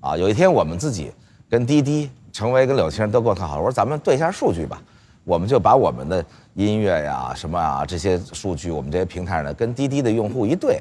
[0.00, 1.12] 啊，有一天我们自己
[1.48, 4.80] 跟滴滴、成为跟柳青都跟我特好，我说咱们对一下数据吧，
[5.24, 10.80] 我们就把我们的音乐呀、什么啊这些数据，我们这些平台上跟滴滴的用户一对，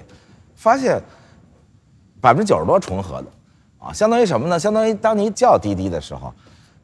[0.56, 1.02] 发现
[2.22, 3.28] 百分之九十多重合的，
[3.80, 4.60] 啊，相当于什么呢？
[4.60, 6.34] 相当于当你叫滴滴的时候。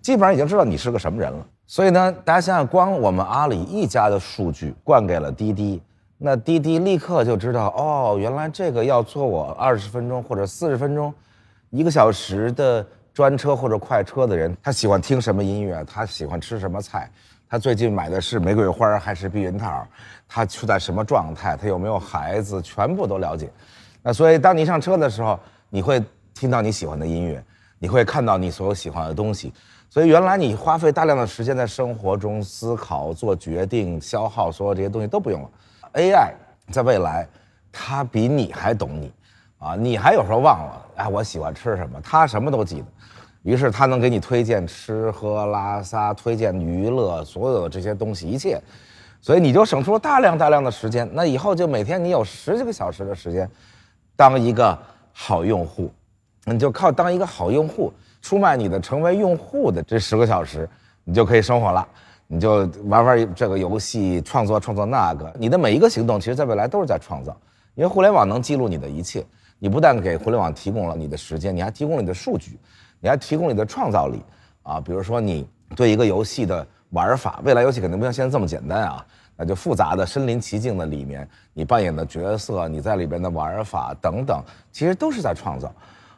[0.01, 5.81] 基本上已经知道你是个什么人了，所以呢，大家想想，光我们阿里一家的数据灌给了滴滴，
[6.17, 11.13] 那滴滴立刻就知道，哦，原来这个要坐我二十分钟或者四十分钟，
[11.73, 17.09] 一个小时的专车或者快车的人，他喜欢听什么音乐，他喜欢吃什么菜，
[17.49, 19.83] 他最近买的是玫瑰花还是避孕套，
[20.29, 23.51] 他处在什么状态，他有没有孩子，全部都了解。
[24.03, 25.39] 那所以当你上车的时候，
[25.71, 25.99] 你会
[26.35, 27.43] 听到你喜欢的音乐，
[27.79, 29.51] 你会看到你所有喜欢的东西。
[29.89, 35.49] 所以原来你花费大量的时间在生活中思考、做决定、消耗所有这些东西都不用了。
[35.93, 36.33] AI
[36.71, 37.27] 在未来，
[37.71, 39.11] 它比你还懂你，
[39.63, 42.85] 啊，你还有时候忘了，哎，我喜欢吃什么，他什么都记得。
[43.43, 48.61] 于是他能给你推荐吃喝拉撒，推荐娱乐，所有的这些东西一切。
[49.21, 51.09] 所以你就省出了大量大量的时间。
[51.13, 53.49] 那以后就每天你有十几个小时的时间，
[54.17, 54.77] 当一个
[55.13, 55.89] 好用户，
[56.43, 57.91] 你就靠当一个好用户。
[58.21, 60.69] 出卖你的成为用户的这十个小时，
[61.05, 61.87] 你就可以生活了，
[62.27, 65.33] 你就玩玩这个游戏，创作创作那个。
[65.37, 67.35] 你的每一个行动，其实在未来都是在创造，
[67.75, 69.25] 因为互联网能记录你的一切。
[69.63, 72.59] 你不但给互联网提供了你的时间，你还提供了你的数据，
[72.99, 74.21] 你还提供了你的创造力
[74.61, 74.77] 啊。
[74.81, 79.05] 比如说你对一个游戏的玩法，未来游戏肯定不像现在这么简单啊，
[79.37, 85.73] 那就复杂的身临其境的里面，你扮演的角色，你在里边的玩法等等，其实都是在创造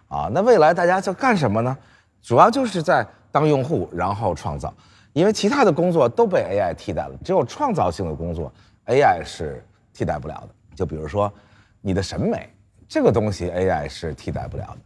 [0.08, 0.28] 啊。
[0.34, 1.78] 那未来大家就干什么呢？
[2.24, 4.74] 主要就是在当用户，然后创造，
[5.14, 8.52] 因为其他的工作都被 AI 替代了，只有创造性的工作
[8.88, 10.50] AI 是替代不了的。
[10.74, 11.32] 就比如说，
[11.80, 12.50] 你的审美
[12.88, 14.78] 这个东西 AI 是替代不了的，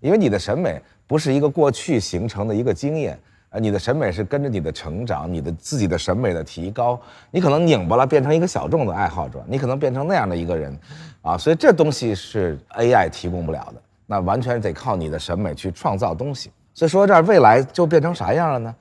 [0.00, 3.18] 因为你的审美不是一个过去形成的一个经验，
[3.50, 10.78] 呃，你的审美是跟着你的成长，你的自己的审美的提高，你可能拧巴了变成一个小众的爱好者，你可能变成那样的一个人，
[11.22, 16.50] 啊，所以这东西是 AI 提供不了的，那完全得靠你的审美去创造东西。
[16.74, 18.74] 所以说这儿未来就变成啥样了呢？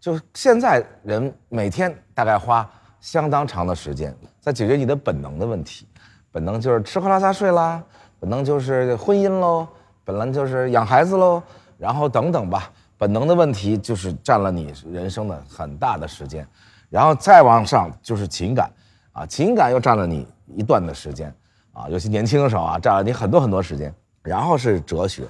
[0.00, 2.68] 就现在人每天大概花
[3.00, 5.86] 相当长的时间在解决你的本能的问题，
[6.32, 7.82] 本能就是吃喝拉撒睡啦，
[8.18, 9.66] 本能就是婚姻喽，
[10.04, 11.42] 本能就是养孩子喽，
[11.78, 16.46] 然后等等吧，本能的问题就是占了你人生的很大的时间，
[16.90, 18.70] 然后再往上就是情感，
[19.12, 21.34] 啊，情感又占了你一段的时间，
[21.72, 25.24] 啊，尤其年轻的时候啊，占了你很多很多时间，然后是哲学。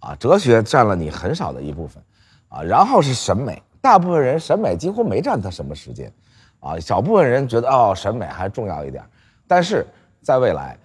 [0.00, 2.02] 啊，哲学占了你很少的一部分，
[2.50, 6.12] 啊，然后是审美，大部分人审美几乎没占他什么时间，
[6.60, 9.02] 啊，小部分人觉得哦，审美还重要一点，
[9.48, 9.86] 但是
[10.20, 10.76] 在未来，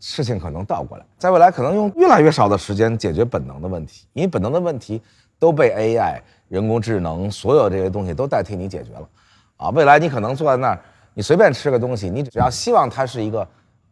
[0.00, 5.02] 事情可能倒过来，在未来可能用越来越少的时间解决本能的问题，因为本能的问题
[5.38, 9.08] 都被 AI、人工智能所有这些东西都代替你解决了，
[9.56, 10.80] 啊，未来你可能坐在那儿，
[11.14, 13.46] 你随便吃个东西，你只要希望它是一个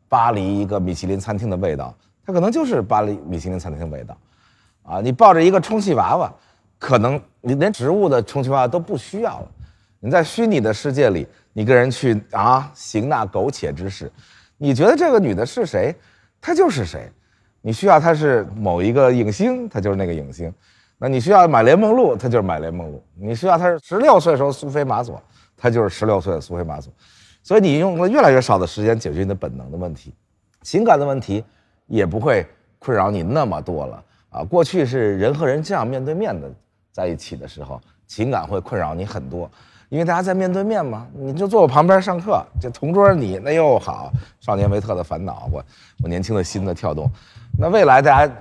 [0.09, 4.17] 巴黎一个米其林餐厅的味道，它可能就是巴黎米其林餐厅的味道。
[4.83, 6.33] 啊，你抱着一个充气娃娃，
[6.79, 9.49] 可能你连植物的充气娃娃都不需要了。
[9.99, 14.13] 你在虚拟的世界里，你跟人去啊行那苟且之事，
[14.59, 15.95] 你觉得这个女的是谁，
[16.41, 17.11] 她就是谁。
[17.61, 20.53] 你需要她是某一个影星，她就是那个影星。
[20.99, 23.03] 那你需要买莲梦露，她就是买莲梦露。
[23.15, 25.23] 你需要她是十六岁时候苏菲玛索，
[25.57, 26.93] 她就是十六岁的苏菲玛索。
[27.43, 30.13] 所以你用了越来越少的时间解决你的本能的问题，
[30.63, 31.45] 情感的问题
[31.87, 32.47] 也不会
[32.79, 34.43] 困扰你那么多了啊。
[34.43, 36.51] 过去是人和人这样面对面的
[36.93, 39.51] 在一起的时候，情感会困扰你很多，
[39.89, 45.65] 因为大家在面对面嘛，你就坐我旁边上课，这同桌你那又好，少年维特的烦恼，我
[46.03, 47.11] 我年轻的心的跳动。
[47.59, 48.35] 那未来大家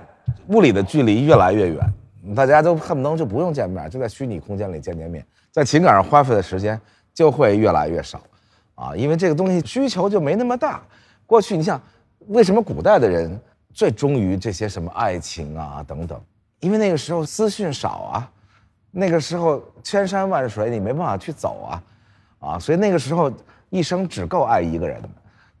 [0.48, 1.78] 物理的距离越来越远，
[2.34, 6.80] 大家都恨不得就不用见面，就在虚拟空间里见见面，在情感上花费的时间
[7.14, 8.20] 就会越来越少。
[8.74, 10.82] 啊，因为这个东西需求就没那么大。
[11.24, 11.80] 过去你像，
[12.26, 13.40] 为什么古代的人
[13.72, 16.20] 最忠于这些什么爱情啊等等？
[16.60, 18.30] 因为那个时候资讯少啊，
[18.98, 21.82] 那个时候千山万水你没办法去走啊，
[22.40, 23.30] 啊，所以那个时候
[23.68, 24.98] 一生只够爱一个人，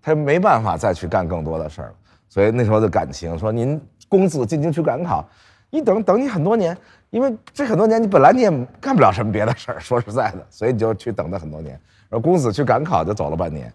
[0.00, 1.94] 他没办法再去干更多的事儿了。
[2.30, 5.22] 所以那时候的感情，说您公子进京去赶考，
[5.68, 6.74] 一等等你很多年，
[7.10, 11.78] 因为这很多年你本来你也干不了什么别的事儿， 说实在的，所以你就去等他很多年。
[12.08, 13.70] 然后公子去赶考就走了半年，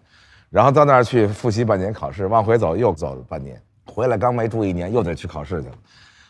[0.50, 5.74] 然后到那儿去复习半年考试，往回走又走了半年，回来刚没住一年又得去考试去了，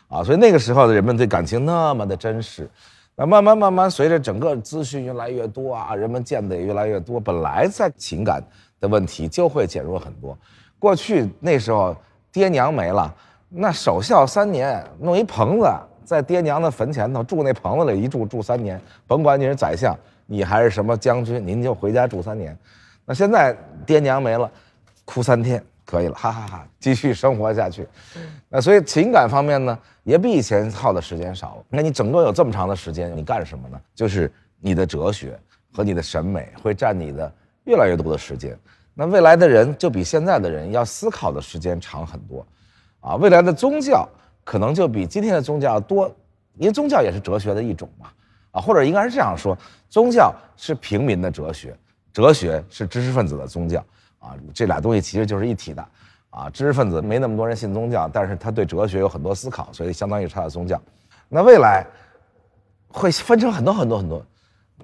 [0.09, 2.69] 啊，所以那个时候的人们对感情那么的真实，
[3.15, 8.43] 那慢慢慢慢随着整个资讯越来越多啊，人们见的也越来越多，本来在情感
[8.79, 10.37] 的问题就会减弱很多。
[10.79, 11.95] 过去那时候
[12.31, 13.13] 爹娘没了，
[13.49, 15.67] 那守孝三年，弄一棚子
[16.03, 19.97] 在爹娘的坟前头住那棚子里一住住三年，甭管你是宰相。
[20.25, 22.57] 你还是什么将军，您就回家住三年。
[23.05, 24.49] 那现在爹娘没了，
[25.03, 27.87] 哭三天可以了，哈哈哈，继续生活下去。
[28.49, 31.63] 那所以情感方面呢，也比以前耗的时间少了。
[31.69, 33.79] 那你整个有这么长的时间，你干什么呢？
[33.93, 35.39] 就是你的哲学
[35.73, 37.33] 和你的审美会占你的
[37.65, 38.57] 越来越多的时间。
[38.93, 42.45] 那未来的人就比现在的人要思考的时间长很多，
[42.99, 44.07] 啊，未来的宗教
[44.43, 46.07] 可能就比今天的宗教多，
[46.57, 48.09] 因为宗教也是哲学的一种嘛。
[48.51, 49.57] 啊，或者应该是这样说：
[49.89, 51.75] 宗教是平民的哲学，
[52.13, 53.83] 哲学是知识分子的宗教。
[54.23, 55.87] 啊，这俩东西其实就是一体的。
[56.29, 60.81] 啊，知识分子没那么多人信宗教，但是他对哲学有很多思考，所以相当于他的宗教。
[61.29, 61.85] 那未来
[62.87, 64.25] 会分成很多很多很多，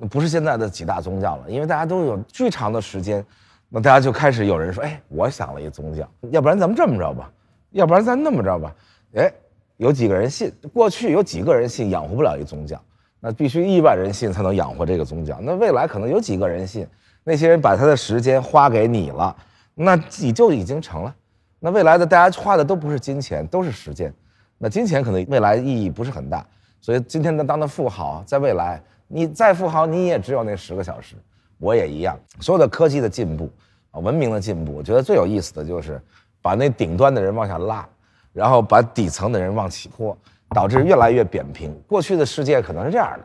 [0.08, 3.26] 不是现在的几大宗教了，因为大家都有巨长的时间，
[3.68, 7.32] 那大家就开始有人说：哎，我想了一宗教，要不然咱们这么着吧，
[7.72, 8.76] 要不然咱那么着吧。
[9.16, 9.34] 哎，
[9.78, 10.54] 有几个人信？
[10.72, 12.80] 过去有几个人信，养活不了一宗教。
[13.20, 15.40] 那必须亿万人信才能养活这个宗教。
[15.42, 16.88] 那未来可能有几个人信，
[17.30, 19.36] 那些人把他的时间花给你了，
[19.76, 21.16] 那你就已经成了。
[21.60, 24.12] 那未来的大家花的都不是金钱，都是时间。
[24.58, 26.44] 那金钱可能未来意义不是很大。
[26.82, 31.16] 所以今天的当的富豪，在未来你再富豪，你也只有那十个小时。
[31.60, 32.18] 我也一样。
[32.40, 33.48] 所有的科技的进步
[33.92, 36.02] 啊，文明的进步，我觉得最有意思的就是
[36.42, 37.88] 把那顶端的人往下拉，
[38.34, 40.18] 然后把底层的人往起拖。
[40.56, 41.80] 导致越来越扁平。
[41.88, 43.24] 过去的世界可能是这样的，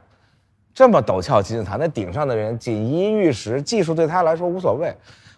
[0.74, 4.92] 这么陡峭金字塔，那顶上的人锦衣玉食，技术对他来说无所谓。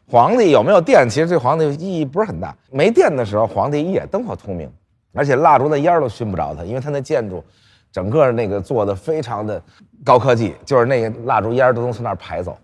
[0.08, 2.56] 皇帝有没有电，其实对皇帝意义不是很大。
[2.70, 4.72] 没电的时候，皇帝一夜灯火通明，
[5.12, 7.44] 而且蜡烛的烟都熏不着他，因为他那建筑，
[7.92, 9.62] 整个那个做的非常的
[10.02, 12.56] 高科技，就是那个蜡烛烟都能从那儿排走，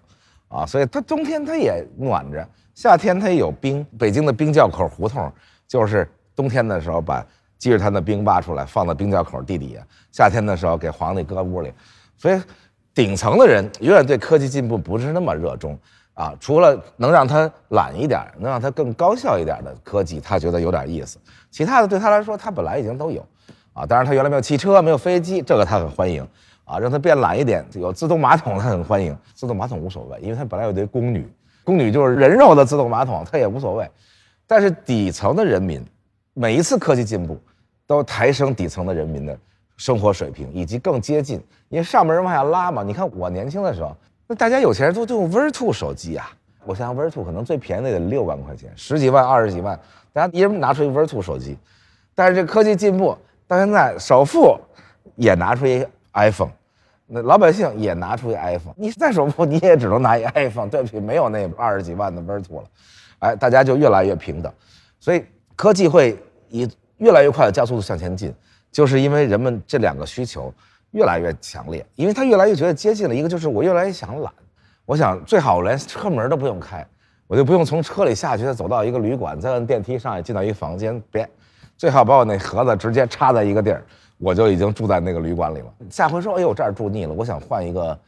[0.48, 3.84] 啊，所以他冬天他也暖着，夏天他也有冰。
[3.98, 5.30] 北京的冰窖口胡同，
[5.68, 7.22] 就是冬天的时候把。
[7.58, 9.86] 接着他那冰挖出来，放到冰窖口地底下。
[10.10, 11.72] 夏天的时候给皇帝搁屋里，
[12.22, 12.40] 所以
[12.94, 15.76] 顶层的人永远对科技进步不是那么热衷
[16.14, 16.32] 啊。
[16.38, 21.18] 除了能让他懒一点，能让他更高效一点的科技，他觉得有点意思。
[21.50, 23.26] 其他的对他来说，他本来已经都有
[23.72, 23.84] 啊。
[23.84, 26.24] 当然，他原来没有汽车，没有飞机，这个他很欢迎
[26.64, 26.78] 啊。
[26.78, 29.18] 让他变懒一点，有自动马桶，他很欢迎。
[29.34, 31.28] 自动马桶无所谓，因为他本来有堆宫女，
[31.64, 33.90] 宫女就是人肉的自动马桶，他也无所谓。
[34.46, 35.84] 但是底层的人民，
[36.34, 37.36] 每一次科技进步。
[37.84, 39.36] 都抬升底层的人民的
[39.76, 42.82] 生活水平，以及更接近，因为上面人往下拉嘛。
[42.82, 43.96] 你看我年轻的时候，
[44.26, 46.30] 那大家有钱人都都用 Ver2 手机啊。
[46.64, 49.78] 我想想 Ver2 可能最便宜的得六万块钱，十几万、二十几万，
[50.12, 51.58] 大家一人拿出一 Ver2 手机。
[52.14, 53.16] 但是这科技进步
[53.48, 54.56] 到现在，首富
[55.16, 56.52] 也拿出一 iPhone，
[57.06, 58.74] 那老百姓也拿出一 iPhone。
[58.76, 60.68] 你再首富，你也只能拿一 iPhone。
[60.68, 62.64] 对不起，没有那二十几万的 Ver2 了。
[63.18, 64.52] 哎，大家就越来越平等，
[65.00, 65.24] 所以
[65.56, 66.16] 科技会
[66.48, 66.70] 以。
[66.98, 68.32] 越来越快的加速度向前进，
[68.72, 70.52] 就是因为人们这两个需求
[70.90, 73.14] 越来越强烈，因为他越来越觉得接近了。
[73.14, 74.32] 一个就是我越来越想懒，
[74.86, 76.84] 我想最好我连车门都不用开，
[77.26, 81.28] 我就不用从车里下去，再走到一个旅馆，再按电梯上去进到一个房间，别，
[81.76, 83.84] 最好把我那盒子直接插在一个地儿，
[84.18, 85.66] 我就已经住在那个旅馆里了。
[85.90, 87.98] 下回说，哎呦这儿住腻了，我想换一个，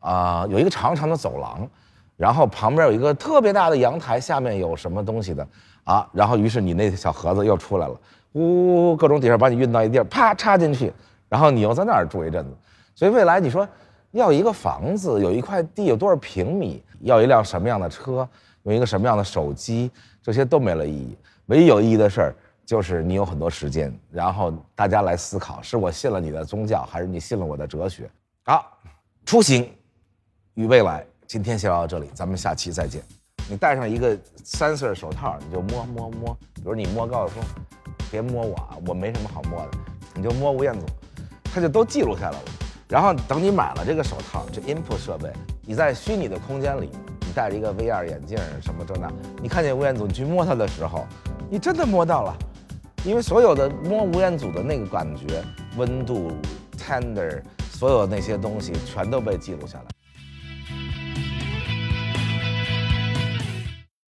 [0.00, 1.68] 啊、有一个长长的走廊，
[2.16, 5.46] 然后旁边有一个特别大的阳台，下面有什么东西的
[5.84, 6.08] 啊？
[6.12, 7.94] 然后于是你那小盒子又出来了，
[8.32, 10.92] 呜，各种底下把你运到一地儿，啪插进去，
[11.28, 12.50] 然后你又在那儿住一阵子。
[12.94, 13.66] 所以未来你说
[14.10, 18.28] 要一个房子，有一块地，有多少平米，要一辆什么样的车，
[18.64, 19.90] 用一个什么样的手机，
[20.22, 21.16] 这些都没了意义。
[21.46, 28.08] 唯一有意义的事儿就是你有很多时间，然后大家来思考：是我信了你的宗教，还是你信了我的哲学？
[28.44, 28.78] 好，
[29.24, 29.70] 出行
[30.54, 33.02] 与未来，今天先聊到这里，咱们下期再见。
[33.50, 37.42] 你戴上一个 sensor 手套，你就摸摸摸，比如你摸告诉说，
[38.12, 39.70] 别摸我啊，我没什么好摸的，
[40.14, 40.84] 你就摸吴彦祖，
[41.44, 42.44] 他就都记录下来了。
[42.86, 45.32] 然后等你买了这个手套，这 input 设备，
[45.62, 46.90] 你在虚拟的空间里，
[47.22, 49.10] 你戴着一个 VR 眼镜什么这那，
[49.40, 51.06] 你看见吴彦祖，你去摸他的时候，
[51.48, 52.36] 你真的摸到了，
[53.02, 55.42] 因为所有的摸吴彦祖的那个感觉、
[55.78, 56.32] 温度、
[56.76, 57.40] tender，
[57.70, 59.84] 所有那些东西全都被记录下来。